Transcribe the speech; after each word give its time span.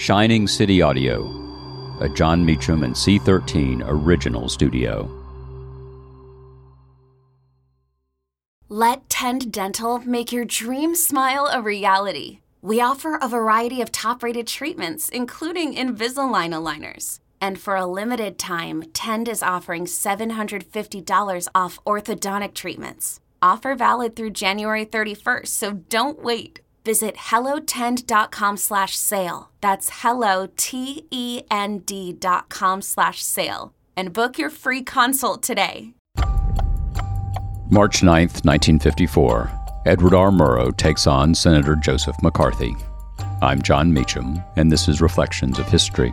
Shining 0.00 0.48
City 0.48 0.80
Audio, 0.80 1.26
a 2.00 2.08
Jon 2.08 2.42
Meacham 2.42 2.84
and 2.84 2.94
C13 2.94 3.82
original 3.84 4.48
studio. 4.48 5.10
Let 8.70 9.10
Tend 9.10 9.52
Dental 9.52 9.98
make 9.98 10.32
your 10.32 10.46
dream 10.46 10.94
smile 10.94 11.50
a 11.52 11.60
reality. 11.60 12.38
We 12.62 12.80
offer 12.80 13.16
a 13.16 13.28
variety 13.28 13.82
of 13.82 13.92
top 13.92 14.22
rated 14.22 14.46
treatments, 14.46 15.10
including 15.10 15.74
Invisalign 15.74 16.54
aligners. 16.54 17.18
And 17.38 17.60
for 17.60 17.76
a 17.76 17.84
limited 17.84 18.38
time, 18.38 18.84
Tend 18.94 19.28
is 19.28 19.42
offering 19.42 19.84
$750 19.84 21.48
off 21.54 21.78
orthodontic 21.84 22.54
treatments. 22.54 23.20
Offer 23.42 23.74
valid 23.74 24.16
through 24.16 24.30
January 24.30 24.86
31st, 24.86 25.48
so 25.48 25.72
don't 25.74 26.22
wait. 26.22 26.60
Visit 26.84 27.16
hellotend.com 27.16 28.56
slash 28.56 28.96
sale. 28.96 29.50
That's 29.60 29.90
hello, 30.02 30.48
T-E-N-D 30.56 32.12
dot 32.14 32.48
com 32.48 32.82
slash 32.82 33.22
sale. 33.22 33.72
And 33.96 34.12
book 34.12 34.38
your 34.38 34.50
free 34.50 34.82
consult 34.82 35.42
today. 35.42 35.94
March 37.70 38.00
9th, 38.00 38.44
1954. 38.44 39.50
Edward 39.86 40.14
R. 40.14 40.30
Murrow 40.30 40.76
takes 40.76 41.06
on 41.06 41.34
Senator 41.34 41.76
Joseph 41.76 42.16
McCarthy. 42.22 42.74
I'm 43.42 43.62
Jon 43.62 43.92
Meacham, 43.94 44.42
and 44.56 44.70
this 44.70 44.88
is 44.88 45.00
Reflections 45.00 45.58
of 45.58 45.66
History. 45.68 46.12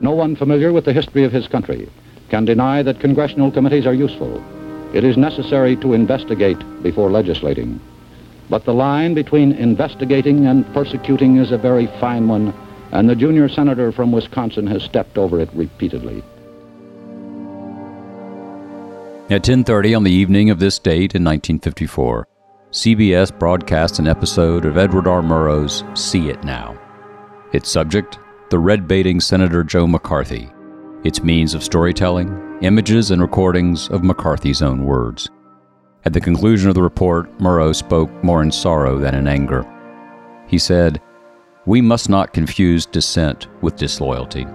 No 0.00 0.12
one 0.12 0.36
familiar 0.36 0.72
with 0.72 0.84
the 0.84 0.92
history 0.92 1.24
of 1.24 1.32
his 1.32 1.48
country 1.48 1.88
can 2.30 2.44
deny 2.44 2.82
that 2.82 3.00
congressional 3.00 3.50
committees 3.50 3.86
are 3.86 3.94
useful. 3.94 4.42
It 4.94 5.04
is 5.04 5.16
necessary 5.16 5.76
to 5.76 5.92
investigate 5.92 6.58
before 6.82 7.10
legislating. 7.10 7.80
But 8.48 8.64
the 8.64 8.74
line 8.74 9.14
between 9.14 9.52
investigating 9.52 10.46
and 10.46 10.64
persecuting 10.72 11.36
is 11.36 11.52
a 11.52 11.58
very 11.58 11.86
fine 12.00 12.28
one, 12.28 12.54
and 12.92 13.08
the 13.08 13.16
junior 13.16 13.48
senator 13.48 13.92
from 13.92 14.12
Wisconsin 14.12 14.66
has 14.68 14.82
stepped 14.82 15.18
over 15.18 15.40
it 15.40 15.50
repeatedly. 15.52 16.22
At 19.30 19.42
10:30 19.42 19.94
on 19.94 20.04
the 20.04 20.10
evening 20.10 20.48
of 20.48 20.58
this 20.58 20.78
date 20.78 21.14
in 21.14 21.22
1954, 21.22 22.26
CBS 22.70 23.30
broadcast 23.30 23.98
an 23.98 24.06
episode 24.06 24.64
of 24.64 24.78
Edward 24.78 25.06
R. 25.06 25.22
Murrow's 25.22 25.84
See 25.94 26.30
It 26.30 26.42
Now. 26.44 26.78
Its 27.52 27.70
subject, 27.70 28.18
the 28.50 28.58
red 28.58 28.88
baiting 28.88 29.20
Senator 29.20 29.62
Joe 29.62 29.86
McCarthy, 29.86 30.50
its 31.04 31.22
means 31.22 31.52
of 31.52 31.62
storytelling, 31.62 32.58
images 32.62 33.10
and 33.10 33.20
recordings 33.20 33.88
of 33.90 34.02
McCarthy's 34.02 34.62
own 34.62 34.84
words. 34.84 35.28
At 36.04 36.14
the 36.14 36.20
conclusion 36.20 36.70
of 36.70 36.74
the 36.74 36.82
report, 36.82 37.36
Murrow 37.38 37.74
spoke 37.74 38.10
more 38.24 38.42
in 38.42 38.50
sorrow 38.50 38.98
than 38.98 39.14
in 39.14 39.28
anger. 39.28 39.66
He 40.46 40.58
said, 40.58 41.02
We 41.66 41.82
must 41.82 42.08
not 42.08 42.32
confuse 42.32 42.86
dissent 42.86 43.48
with 43.60 43.76
disloyalty. 43.76 44.46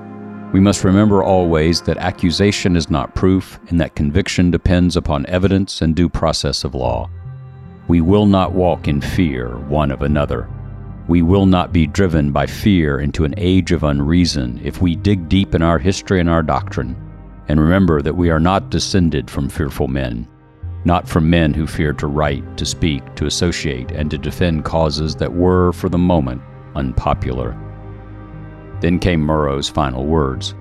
We 0.53 0.59
must 0.59 0.83
remember 0.83 1.23
always 1.23 1.81
that 1.81 1.97
accusation 1.97 2.75
is 2.75 2.89
not 2.89 3.13
proof 3.13 3.59
and 3.69 3.79
that 3.79 3.95
conviction 3.95 4.49
depends 4.49 4.97
upon 4.97 5.27
evidence 5.27 5.81
and 5.81 5.95
due 5.95 6.09
process 6.09 6.63
of 6.63 6.73
law. 6.73 7.09
We 7.87 8.01
will 8.01 8.25
not 8.25 8.53
walk 8.53 8.87
in 8.87 9.01
fear 9.01 9.57
one 9.67 9.91
of 9.91 10.01
another. 10.01 10.49
We 11.07 11.21
will 11.21 11.45
not 11.45 11.73
be 11.73 11.87
driven 11.87 12.31
by 12.31 12.45
fear 12.45 12.99
into 12.99 13.25
an 13.25 13.33
age 13.37 13.71
of 13.71 13.83
unreason 13.83 14.61
if 14.63 14.81
we 14.81 14.95
dig 14.95 15.27
deep 15.27 15.53
in 15.53 15.61
our 15.61 15.77
history 15.77 16.21
and 16.21 16.29
our 16.29 16.43
doctrine, 16.43 16.95
and 17.49 17.59
remember 17.59 18.01
that 18.01 18.15
we 18.15 18.29
are 18.29 18.39
not 18.39 18.69
descended 18.69 19.29
from 19.29 19.49
fearful 19.49 19.89
men, 19.89 20.25
not 20.85 21.07
from 21.07 21.29
men 21.29 21.53
who 21.53 21.67
feared 21.67 21.99
to 21.99 22.07
write, 22.07 22.57
to 22.57 22.65
speak, 22.65 23.15
to 23.15 23.25
associate, 23.25 23.91
and 23.91 24.09
to 24.11 24.17
defend 24.17 24.63
causes 24.63 25.15
that 25.15 25.33
were, 25.33 25.73
for 25.73 25.89
the 25.89 25.97
moment, 25.97 26.41
unpopular. 26.75 27.57
Then 28.79 28.97
came 28.97 29.19
Murrow's 29.21 29.69
final 29.69 30.05
words. 30.05 30.55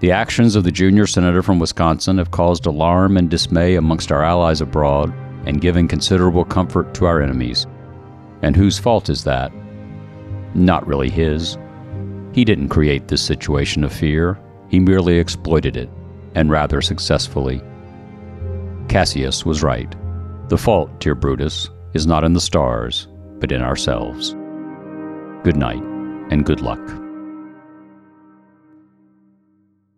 The 0.00 0.10
actions 0.10 0.56
of 0.56 0.64
the 0.64 0.72
junior 0.72 1.06
senator 1.06 1.42
from 1.42 1.60
Wisconsin 1.60 2.18
have 2.18 2.32
caused 2.32 2.66
alarm 2.66 3.16
and 3.16 3.30
dismay 3.30 3.76
amongst 3.76 4.10
our 4.10 4.24
allies 4.24 4.60
abroad 4.60 5.14
and 5.46 5.60
given 5.60 5.86
considerable 5.86 6.44
comfort 6.44 6.94
to 6.94 7.06
our 7.06 7.22
enemies. 7.22 7.68
And 8.42 8.56
whose 8.56 8.78
fault 8.78 9.08
is 9.08 9.24
that? 9.24 9.52
Not 10.54 10.86
really 10.86 11.08
his. 11.08 11.56
He 12.32 12.44
didn't 12.44 12.68
create 12.68 13.08
this 13.08 13.22
situation 13.22 13.84
of 13.84 13.92
fear, 13.92 14.38
he 14.68 14.80
merely 14.80 15.18
exploited 15.18 15.76
it, 15.76 15.90
and 16.34 16.50
rather 16.50 16.80
successfully. 16.80 17.62
Cassius 18.88 19.44
was 19.44 19.62
right. 19.62 19.94
The 20.48 20.58
fault, 20.58 20.98
dear 20.98 21.14
Brutus, 21.14 21.68
is 21.94 22.06
not 22.06 22.24
in 22.24 22.32
the 22.32 22.40
stars, 22.40 23.06
but 23.38 23.52
in 23.52 23.62
ourselves. 23.62 24.34
Good 25.44 25.56
night, 25.56 25.82
and 26.30 26.44
good 26.44 26.60
luck. 26.60 26.80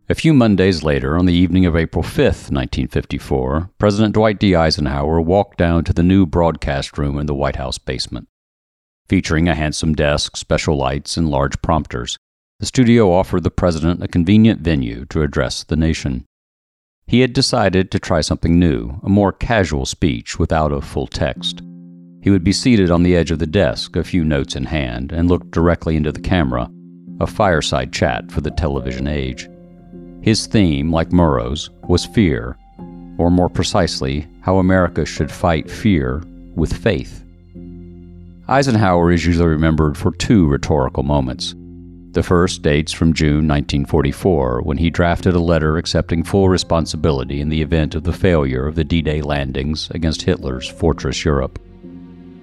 A 0.08 0.14
few 0.14 0.34
Mondays 0.34 0.82
later, 0.82 1.16
on 1.16 1.24
the 1.24 1.32
evening 1.32 1.64
of 1.66 1.76
April 1.76 2.02
5, 2.02 2.18
1954, 2.18 3.70
President 3.78 4.14
Dwight 4.14 4.38
D. 4.38 4.54
Eisenhower 4.54 5.20
walked 5.20 5.56
down 5.56 5.82
to 5.84 5.94
the 5.94 6.02
new 6.02 6.26
broadcast 6.26 6.98
room 6.98 7.18
in 7.18 7.26
the 7.26 7.34
White 7.34 7.56
House 7.56 7.78
basement. 7.78 8.28
Featuring 9.08 9.48
a 9.48 9.54
handsome 9.54 9.94
desk, 9.94 10.36
special 10.36 10.78
lights, 10.78 11.18
and 11.18 11.28
large 11.28 11.60
prompters, 11.60 12.16
the 12.58 12.66
studio 12.66 13.12
offered 13.12 13.42
the 13.42 13.50
president 13.50 14.02
a 14.02 14.08
convenient 14.08 14.62
venue 14.62 15.04
to 15.06 15.20
address 15.20 15.62
the 15.62 15.76
nation. 15.76 16.24
He 17.06 17.20
had 17.20 17.34
decided 17.34 17.90
to 17.90 17.98
try 17.98 18.22
something 18.22 18.58
new, 18.58 19.00
a 19.02 19.10
more 19.10 19.30
casual 19.32 19.84
speech 19.84 20.38
without 20.38 20.72
a 20.72 20.80
full 20.80 21.06
text. 21.06 21.60
He 22.22 22.30
would 22.30 22.44
be 22.44 22.52
seated 22.52 22.90
on 22.90 23.02
the 23.02 23.14
edge 23.14 23.30
of 23.30 23.38
the 23.38 23.46
desk, 23.46 23.94
a 23.96 24.02
few 24.02 24.24
notes 24.24 24.56
in 24.56 24.64
hand, 24.64 25.12
and 25.12 25.28
look 25.28 25.50
directly 25.50 25.96
into 25.96 26.10
the 26.10 26.20
camera, 26.20 26.70
a 27.20 27.26
fireside 27.26 27.92
chat 27.92 28.32
for 28.32 28.40
the 28.40 28.50
television 28.52 29.06
age. 29.06 29.50
His 30.22 30.46
theme, 30.46 30.90
like 30.90 31.12
Murrow's, 31.12 31.68
was 31.82 32.06
fear, 32.06 32.56
or 33.18 33.30
more 33.30 33.50
precisely, 33.50 34.26
how 34.40 34.56
America 34.56 35.04
should 35.04 35.30
fight 35.30 35.70
fear 35.70 36.22
with 36.54 36.72
faith. 36.72 37.23
Eisenhower 38.46 39.10
is 39.10 39.24
usually 39.24 39.48
remembered 39.48 39.96
for 39.96 40.12
two 40.12 40.46
rhetorical 40.46 41.02
moments. 41.02 41.54
The 42.10 42.22
first 42.22 42.60
dates 42.60 42.92
from 42.92 43.14
June 43.14 43.48
1944, 43.48 44.60
when 44.62 44.76
he 44.76 44.90
drafted 44.90 45.34
a 45.34 45.40
letter 45.40 45.78
accepting 45.78 46.22
full 46.22 46.50
responsibility 46.50 47.40
in 47.40 47.48
the 47.48 47.62
event 47.62 47.94
of 47.94 48.04
the 48.04 48.12
failure 48.12 48.66
of 48.66 48.74
the 48.74 48.84
D 48.84 49.00
Day 49.00 49.22
landings 49.22 49.90
against 49.92 50.22
Hitler's 50.22 50.68
Fortress 50.68 51.24
Europe. 51.24 51.58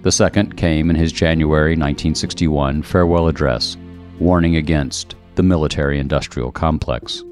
The 0.02 0.12
second 0.12 0.58
came 0.58 0.90
in 0.90 0.96
his 0.96 1.12
January 1.12 1.74
1961 1.74 2.82
farewell 2.82 3.28
address, 3.28 3.78
warning 4.20 4.56
against 4.56 5.14
the 5.36 5.44
military 5.44 6.00
industrial 6.00 6.52
complex. 6.52 7.24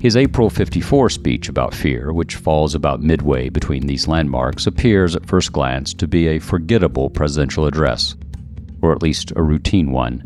His 0.00 0.16
April 0.16 0.48
54 0.48 1.10
speech 1.10 1.50
about 1.50 1.74
fear, 1.74 2.10
which 2.10 2.36
falls 2.36 2.74
about 2.74 3.02
midway 3.02 3.50
between 3.50 3.86
these 3.86 4.08
landmarks, 4.08 4.66
appears 4.66 5.14
at 5.14 5.26
first 5.26 5.52
glance 5.52 5.92
to 5.92 6.08
be 6.08 6.26
a 6.26 6.38
forgettable 6.38 7.10
presidential 7.10 7.66
address, 7.66 8.16
or 8.80 8.92
at 8.92 9.02
least 9.02 9.30
a 9.36 9.42
routine 9.42 9.90
one. 9.90 10.22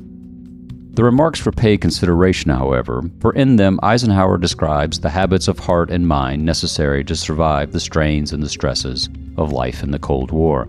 The 0.93 1.03
remarks 1.03 1.45
repay 1.45 1.77
consideration, 1.77 2.53
however, 2.53 3.03
for 3.19 3.33
in 3.33 3.57
them 3.57 3.81
Eisenhower 3.83 4.39
describes 4.39 5.01
the 5.01 5.11
habits 5.11 5.49
of 5.49 5.59
heart 5.59 5.91
and 5.91 6.07
mind 6.07 6.45
necessary 6.45 7.03
to 7.03 7.17
survive 7.17 7.73
the 7.73 7.81
strains 7.81 8.33
and 8.33 8.45
the 8.45 8.49
stresses 8.49 9.09
of 9.37 9.51
life 9.51 9.83
in 9.83 9.91
the 9.91 9.99
Cold 9.99 10.31
War. 10.31 10.69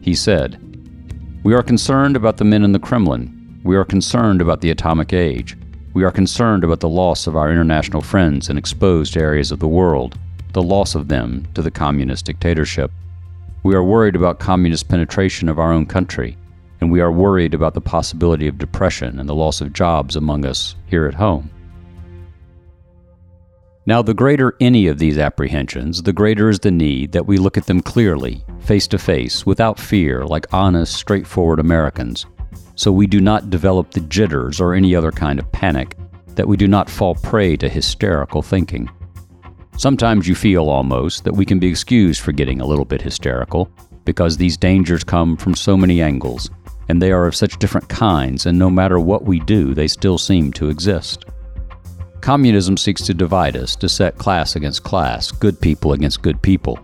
He 0.00 0.14
said, 0.14 0.58
We 1.44 1.52
are 1.52 1.62
concerned 1.62 2.16
about 2.16 2.38
the 2.38 2.44
men 2.44 2.64
in 2.64 2.72
the 2.72 2.78
Kremlin. 2.78 3.60
We 3.62 3.76
are 3.76 3.84
concerned 3.84 4.40
about 4.40 4.62
the 4.62 4.70
atomic 4.70 5.12
age. 5.12 5.54
We 5.92 6.04
are 6.04 6.12
concerned 6.12 6.62
about 6.62 6.78
the 6.78 6.88
loss 6.88 7.26
of 7.26 7.34
our 7.36 7.50
international 7.50 8.00
friends 8.00 8.48
in 8.48 8.56
exposed 8.56 9.16
areas 9.16 9.50
of 9.50 9.58
the 9.58 9.66
world, 9.66 10.16
the 10.52 10.62
loss 10.62 10.94
of 10.94 11.08
them 11.08 11.48
to 11.54 11.62
the 11.62 11.70
communist 11.70 12.26
dictatorship. 12.26 12.92
We 13.64 13.74
are 13.74 13.82
worried 13.82 14.14
about 14.14 14.38
communist 14.38 14.88
penetration 14.88 15.48
of 15.48 15.58
our 15.58 15.72
own 15.72 15.86
country, 15.86 16.36
and 16.80 16.92
we 16.92 17.00
are 17.00 17.10
worried 17.10 17.54
about 17.54 17.74
the 17.74 17.80
possibility 17.80 18.46
of 18.46 18.56
depression 18.56 19.18
and 19.18 19.28
the 19.28 19.34
loss 19.34 19.60
of 19.60 19.72
jobs 19.72 20.14
among 20.14 20.44
us 20.44 20.76
here 20.86 21.06
at 21.06 21.14
home. 21.14 21.50
Now, 23.84 24.00
the 24.00 24.14
greater 24.14 24.54
any 24.60 24.86
of 24.86 24.98
these 24.98 25.18
apprehensions, 25.18 26.04
the 26.04 26.12
greater 26.12 26.48
is 26.48 26.60
the 26.60 26.70
need 26.70 27.10
that 27.12 27.26
we 27.26 27.36
look 27.36 27.58
at 27.58 27.66
them 27.66 27.80
clearly, 27.80 28.44
face 28.60 28.86
to 28.88 28.98
face, 28.98 29.44
without 29.44 29.80
fear, 29.80 30.24
like 30.24 30.46
honest, 30.52 30.94
straightforward 30.94 31.58
Americans, 31.58 32.26
so 32.80 32.90
we 32.90 33.06
do 33.06 33.20
not 33.20 33.50
develop 33.50 33.90
the 33.90 34.00
jitters 34.00 34.58
or 34.58 34.72
any 34.72 34.96
other 34.96 35.12
kind 35.12 35.38
of 35.38 35.52
panic, 35.52 35.98
that 36.28 36.48
we 36.48 36.56
do 36.56 36.66
not 36.66 36.88
fall 36.88 37.14
prey 37.14 37.54
to 37.54 37.68
hysterical 37.68 38.40
thinking. 38.40 38.88
Sometimes 39.76 40.26
you 40.26 40.34
feel 40.34 40.70
almost 40.70 41.24
that 41.24 41.34
we 41.34 41.44
can 41.44 41.58
be 41.58 41.68
excused 41.68 42.22
for 42.22 42.32
getting 42.32 42.58
a 42.58 42.66
little 42.66 42.86
bit 42.86 43.02
hysterical, 43.02 43.70
because 44.06 44.38
these 44.38 44.56
dangers 44.56 45.04
come 45.04 45.36
from 45.36 45.54
so 45.54 45.76
many 45.76 46.00
angles, 46.00 46.48
and 46.88 47.02
they 47.02 47.12
are 47.12 47.26
of 47.26 47.36
such 47.36 47.58
different 47.58 47.86
kinds, 47.90 48.46
and 48.46 48.58
no 48.58 48.70
matter 48.70 48.98
what 48.98 49.24
we 49.24 49.40
do, 49.40 49.74
they 49.74 49.86
still 49.86 50.16
seem 50.16 50.50
to 50.50 50.70
exist. 50.70 51.26
Communism 52.22 52.78
seeks 52.78 53.02
to 53.02 53.12
divide 53.12 53.58
us, 53.58 53.76
to 53.76 53.90
set 53.90 54.16
class 54.16 54.56
against 54.56 54.84
class, 54.84 55.30
good 55.30 55.60
people 55.60 55.92
against 55.92 56.22
good 56.22 56.40
people, 56.40 56.76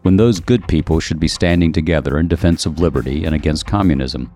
when 0.00 0.16
those 0.16 0.40
good 0.40 0.66
people 0.66 0.98
should 0.98 1.20
be 1.20 1.28
standing 1.28 1.74
together 1.74 2.18
in 2.18 2.26
defense 2.26 2.64
of 2.64 2.80
liberty 2.80 3.26
and 3.26 3.34
against 3.34 3.66
communism. 3.66 4.32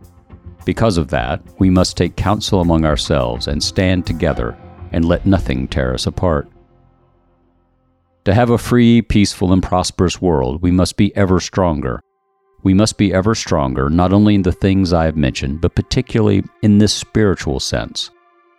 Because 0.67 0.99
of 0.99 1.09
that, 1.09 1.41
we 1.61 1.71
must 1.71 1.97
take 1.97 2.17
counsel 2.17 2.61
among 2.61 2.85
ourselves 2.85 3.47
and 3.47 3.63
stand 3.63 4.05
together 4.05 4.59
and 4.91 5.05
let 5.05 5.25
nothing 5.25 5.69
tear 5.69 5.95
us 5.95 6.07
apart. 6.07 6.49
To 8.25 8.35
have 8.35 8.51
a 8.51 8.59
free, 8.59 9.01
peaceful, 9.01 9.53
and 9.53 9.63
prosperous 9.63 10.21
world, 10.21 10.61
we 10.63 10.73
must 10.73 10.97
be 10.97 11.15
ever 11.17 11.39
stronger. 11.39 12.03
We 12.65 12.75
must 12.75 12.99
be 12.99 13.15
ever 13.15 13.37
stronger, 13.37 13.89
not 13.89 14.13
only 14.13 14.35
in 14.35 14.43
the 14.43 14.51
things 14.51 14.93
I 14.93 15.05
have 15.05 15.17
mentioned, 15.17 15.61
but 15.61 15.77
particularly 15.77 16.43
in 16.63 16.79
this 16.79 16.93
spiritual 16.93 17.61
sense, 17.61 18.11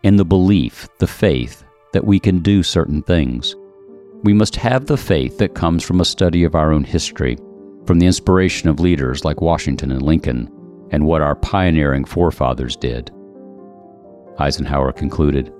in 0.03 0.15
the 0.15 0.23
belief, 0.23 0.87
the 0.99 1.07
faith, 1.07 1.65
that 1.91 2.05
we 2.05 2.21
can 2.21 2.39
do 2.39 2.63
certain 2.63 3.03
things. 3.03 3.53
We 4.23 4.31
must 4.31 4.55
have 4.55 4.85
the 4.85 4.95
faith 4.95 5.37
that 5.39 5.55
comes 5.55 5.83
from 5.83 5.99
a 5.99 6.05
study 6.05 6.45
of 6.45 6.55
our 6.55 6.71
own 6.71 6.85
history, 6.85 7.37
from 7.85 7.99
the 7.99 8.05
inspiration 8.05 8.69
of 8.69 8.79
leaders 8.79 9.25
like 9.25 9.41
Washington 9.41 9.91
and 9.91 10.01
Lincoln, 10.01 10.49
and 10.91 11.05
what 11.05 11.21
our 11.21 11.35
pioneering 11.35 12.05
forefathers 12.05 12.75
did. 12.75 13.11
Eisenhower 14.39 14.91
concluded 14.91 15.53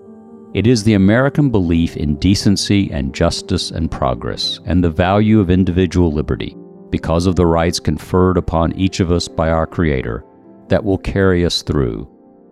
It 0.53 0.67
is 0.67 0.83
the 0.83 0.93
American 0.93 1.49
belief 1.49 1.97
in 1.97 2.15
decency 2.17 2.91
and 2.91 3.13
justice 3.13 3.71
and 3.71 3.91
progress, 3.91 4.59
and 4.65 4.83
the 4.83 4.89
value 4.89 5.39
of 5.39 5.49
individual 5.49 6.11
liberty, 6.11 6.55
because 6.89 7.25
of 7.25 7.35
the 7.35 7.45
rights 7.45 7.79
conferred 7.79 8.37
upon 8.37 8.73
each 8.73 8.99
of 8.99 9.11
us 9.11 9.27
by 9.27 9.49
our 9.49 9.67
Creator, 9.67 10.23
that 10.69 10.83
will 10.83 10.97
carry 10.97 11.45
us 11.45 11.61
through 11.61 12.07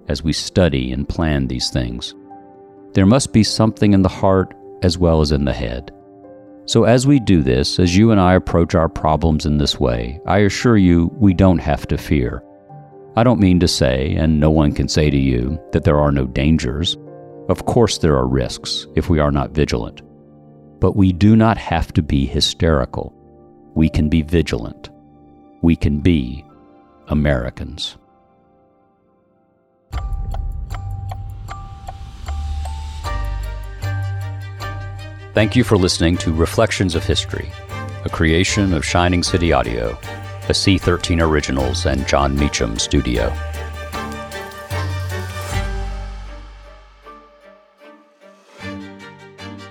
as 0.07 0.23
we 0.23 0.33
study 0.33 0.91
and 0.91 1.09
plan 1.09 1.47
these 1.47 1.69
things. 1.69 2.15
There 2.93 3.05
must 3.05 3.33
be 3.33 3.43
something 3.43 3.93
in 3.93 4.01
the 4.01 4.09
heart 4.09 4.53
as 4.81 4.97
well 4.97 5.21
as 5.21 5.31
in 5.31 5.45
the 5.45 5.53
head. 5.53 5.91
So, 6.67 6.83
as 6.83 7.05
we 7.05 7.19
do 7.19 7.43
this, 7.43 7.79
as 7.79 7.95
you 7.95 8.11
and 8.11 8.19
I 8.19 8.33
approach 8.33 8.73
our 8.73 8.89
problems 8.89 9.45
in 9.45 9.57
this 9.57 9.79
way, 9.79 10.19
I 10.25 10.39
assure 10.39 10.77
you 10.77 11.11
we 11.19 11.33
don't 11.33 11.59
have 11.59 11.85
to 11.87 11.97
fear. 11.97 12.43
I 13.17 13.23
don't 13.23 13.39
mean 13.39 13.61
to 13.61 13.67
say, 13.67 14.13
and 14.15 14.41
no 14.41 14.49
one 14.49 14.73
can 14.73 14.89
say 14.89 15.09
to 15.09 15.17
you, 15.17 15.57
that 15.71 15.85
there 15.85 15.99
are 16.01 16.11
no 16.11 16.25
dangers. 16.25 16.97
Of 17.47 17.65
course, 17.65 17.99
there 17.99 18.17
are 18.17 18.27
risks 18.27 18.87
if 18.95 19.09
we 19.09 19.19
are 19.19 19.31
not 19.31 19.51
vigilant. 19.51 20.01
But 20.81 20.97
we 20.97 21.13
do 21.13 21.37
not 21.37 21.57
have 21.57 21.93
to 21.93 22.01
be 22.01 22.25
hysterical. 22.25 23.13
We 23.73 23.87
can 23.87 24.09
be 24.09 24.21
vigilant. 24.21 24.89
We 25.61 25.77
can 25.77 25.99
be 25.99 26.43
Americans. 27.07 27.95
Thank 35.33 35.55
you 35.55 35.63
for 35.63 35.77
listening 35.77 36.17
to 36.17 36.33
Reflections 36.33 36.95
of 36.95 37.05
History, 37.05 37.49
a 38.03 38.09
creation 38.09 38.73
of 38.73 38.85
Shining 38.85 39.23
City 39.23 39.53
Audio, 39.53 39.97
a 40.49 40.53
C13 40.53 41.21
Originals 41.21 41.85
and 41.85 42.07
Jon 42.07 42.37
Meacham 42.37 42.77
studio. 42.77 43.33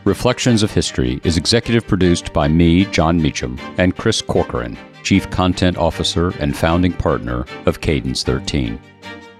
Reflections 0.04 0.62
of 0.62 0.70
History 0.70 1.20
is 1.24 1.36
executive 1.36 1.86
produced 1.86 2.32
by 2.32 2.48
me, 2.48 2.84
Jon 2.86 3.22
Meacham, 3.22 3.58
and 3.78 3.96
Chris 3.96 4.20
Corcoran, 4.20 4.76
Chief 5.02 5.30
Content 5.30 5.78
Officer 5.78 6.30
and 6.40 6.56
founding 6.56 6.92
partner 6.92 7.46
of 7.66 7.80
Cadence 7.80 8.22
13. 8.22 8.78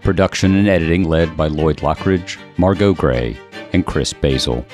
Production 0.02 0.54
and 0.54 0.68
editing 0.68 1.04
led 1.04 1.36
by 1.36 1.48
Lloyd 1.48 1.78
Lockridge, 1.78 2.38
Margot 2.58 2.94
Gray, 2.94 3.36
and 3.72 3.84
Chris 3.84 4.12
Basil. 4.12 4.64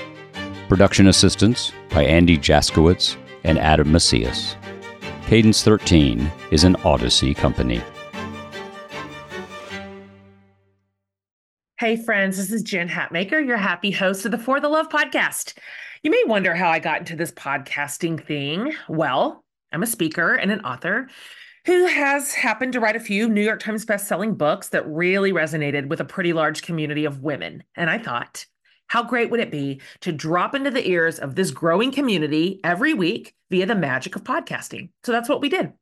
Production 0.69 1.09
assistance 1.09 1.73
by 1.89 2.05
Andy 2.05 2.37
Jaskowitz 2.37 3.17
and 3.45 3.59
Adam 3.59 3.91
Macias. 3.91 4.57
Cadence 5.31 5.63
13 5.63 6.29
is 6.51 6.65
an 6.65 6.75
Odyssey 6.85 7.35
company. 7.35 7.81
Hey, 11.79 11.97
friends, 11.97 12.37
this 12.37 12.51
is 12.51 12.65
Jen 12.65 12.89
Hatmaker, 12.89 13.47
your 13.47 13.57
happy 13.57 13.93
host 13.93 14.25
of 14.25 14.33
the 14.33 14.39
For 14.39 14.59
the 14.59 14.69
Love 14.69 14.89
podcast. 14.89 15.57
You 16.03 16.11
may 16.11 16.21
wonder 16.27 16.57
how 16.57 16.69
I 16.69 16.81
got 16.81 16.99
into 16.99 17.15
this 17.15 17.31
podcasting 17.31 18.27
thing. 18.27 18.75
Well, 18.89 19.45
I'm 19.71 19.85
a 19.85 19.87
speaker 19.87 20.35
and 20.35 20.51
an 20.51 20.63
author 20.63 21.07
who 21.65 21.87
has 21.87 22.35
happened 22.35 22.73
to 22.73 22.81
write 22.81 22.97
a 22.97 23.01
few 23.01 23.29
New 23.29 23.41
York 23.41 23.61
Times 23.61 23.85
best-selling 23.85 24.35
books 24.35 24.71
that 24.71 24.85
really 24.89 25.31
resonated 25.31 25.87
with 25.87 26.01
a 26.01 26.05
pretty 26.05 26.33
large 26.33 26.63
community 26.63 27.05
of 27.05 27.23
women. 27.23 27.63
And 27.77 27.89
I 27.89 27.99
thought, 27.99 28.47
how 28.91 29.05
great 29.05 29.31
would 29.31 29.39
it 29.39 29.53
be 29.53 29.81
to 30.01 30.11
drop 30.11 30.53
into 30.53 30.71
the 30.71 30.87
ears 30.87 31.21
of 31.21 31.37
this 31.37 31.53
growing 31.53 31.93
community 31.93 32.59
every 32.65 32.93
week 32.93 33.35
via 33.49 33.65
the 33.65 33.75
magic 33.77 34.17
of 34.17 34.25
podcasting? 34.25 34.89
So 35.05 35.13
that's 35.13 35.29
what 35.29 35.41
we 35.41 35.49
did. 35.49 35.73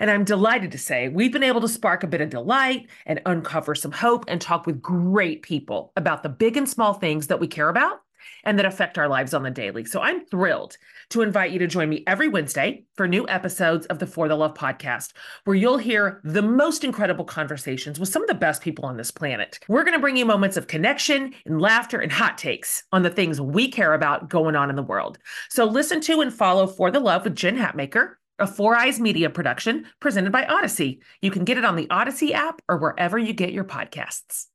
And 0.00 0.10
I'm 0.10 0.24
delighted 0.24 0.72
to 0.72 0.78
say 0.78 1.08
we've 1.08 1.32
been 1.32 1.42
able 1.42 1.60
to 1.60 1.68
spark 1.68 2.02
a 2.02 2.06
bit 2.06 2.22
of 2.22 2.30
delight 2.30 2.88
and 3.04 3.20
uncover 3.26 3.74
some 3.74 3.92
hope 3.92 4.24
and 4.26 4.40
talk 4.40 4.64
with 4.64 4.80
great 4.80 5.42
people 5.42 5.92
about 5.96 6.22
the 6.22 6.30
big 6.30 6.56
and 6.56 6.66
small 6.66 6.94
things 6.94 7.26
that 7.26 7.40
we 7.40 7.46
care 7.46 7.68
about 7.68 8.00
and 8.44 8.58
that 8.58 8.66
affect 8.66 8.98
our 8.98 9.08
lives 9.08 9.34
on 9.34 9.42
the 9.42 9.50
daily. 9.50 9.84
So 9.84 10.00
I'm 10.00 10.24
thrilled 10.26 10.76
to 11.10 11.22
invite 11.22 11.50
you 11.50 11.58
to 11.58 11.66
join 11.66 11.88
me 11.88 12.04
every 12.06 12.28
Wednesday 12.28 12.84
for 12.94 13.06
new 13.06 13.28
episodes 13.28 13.86
of 13.86 13.98
the 13.98 14.06
For 14.06 14.28
the 14.28 14.36
Love 14.36 14.54
podcast, 14.54 15.12
where 15.44 15.56
you'll 15.56 15.78
hear 15.78 16.20
the 16.24 16.42
most 16.42 16.84
incredible 16.84 17.24
conversations 17.24 17.98
with 17.98 18.08
some 18.08 18.22
of 18.22 18.28
the 18.28 18.34
best 18.34 18.62
people 18.62 18.86
on 18.86 18.96
this 18.96 19.10
planet. 19.10 19.58
We're 19.68 19.84
going 19.84 19.94
to 19.94 20.00
bring 20.00 20.16
you 20.16 20.24
moments 20.24 20.56
of 20.56 20.66
connection 20.66 21.34
and 21.44 21.60
laughter 21.60 22.00
and 22.00 22.12
hot 22.12 22.38
takes 22.38 22.84
on 22.92 23.02
the 23.02 23.10
things 23.10 23.40
we 23.40 23.68
care 23.68 23.94
about 23.94 24.28
going 24.28 24.56
on 24.56 24.70
in 24.70 24.76
the 24.76 24.82
world. 24.82 25.18
So 25.50 25.64
listen 25.64 26.00
to 26.02 26.20
and 26.20 26.32
follow 26.32 26.66
For 26.66 26.90
the 26.90 27.00
Love 27.00 27.24
with 27.24 27.36
Jen 27.36 27.56
Hatmaker 27.56 28.14
a 28.38 28.46
Four 28.46 28.76
Eyes 28.76 29.00
Media 29.00 29.30
production 29.30 29.86
presented 30.00 30.32
by 30.32 30.44
Odyssey. 30.44 31.00
You 31.22 31.30
can 31.30 31.44
get 31.44 31.58
it 31.58 31.64
on 31.64 31.76
the 31.76 31.88
Odyssey 31.90 32.34
app 32.34 32.60
or 32.68 32.76
wherever 32.78 33.18
you 33.18 33.32
get 33.32 33.52
your 33.52 33.64
podcasts. 33.64 34.46